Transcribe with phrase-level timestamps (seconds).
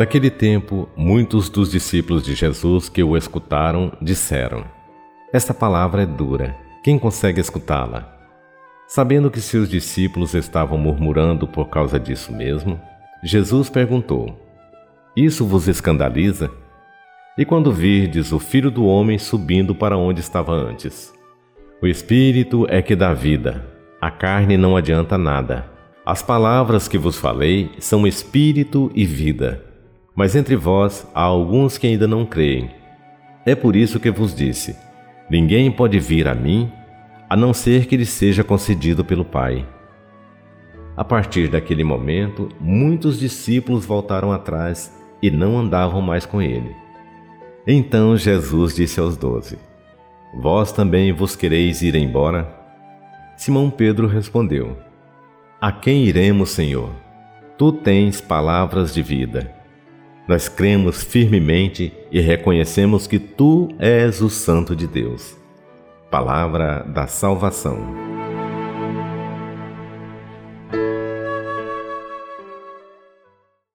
[0.00, 4.64] Naquele tempo, muitos dos discípulos de Jesus que o escutaram disseram:
[5.30, 8.10] Esta palavra é dura, quem consegue escutá-la?
[8.88, 12.80] Sabendo que seus discípulos estavam murmurando por causa disso mesmo,
[13.22, 14.34] Jesus perguntou:
[15.14, 16.50] Isso vos escandaliza?
[17.36, 21.12] E quando virdes o filho do homem subindo para onde estava antes?
[21.82, 23.66] O espírito é que dá vida,
[24.00, 25.70] a carne não adianta nada.
[26.06, 29.68] As palavras que vos falei são espírito e vida.
[30.20, 32.68] Mas entre vós há alguns que ainda não creem.
[33.46, 34.76] É por isso que vos disse:
[35.30, 36.70] Ninguém pode vir a mim,
[37.26, 39.66] a não ser que lhe seja concedido pelo Pai.
[40.94, 46.76] A partir daquele momento, muitos discípulos voltaram atrás e não andavam mais com ele.
[47.66, 49.58] Então Jesus disse aos doze:
[50.34, 52.46] Vós também vos quereis ir embora?
[53.38, 54.76] Simão Pedro respondeu:
[55.58, 56.90] A quem iremos, Senhor?
[57.56, 59.59] Tu tens palavras de vida.
[60.28, 65.36] Nós cremos firmemente e reconhecemos que tu és o Santo de Deus.
[66.10, 68.19] Palavra da salvação.